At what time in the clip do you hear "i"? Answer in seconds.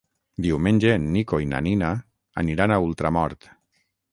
1.43-1.47